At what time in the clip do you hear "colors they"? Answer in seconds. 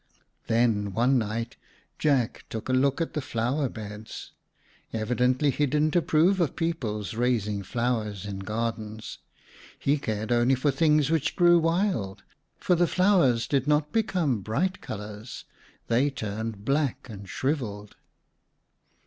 14.81-16.09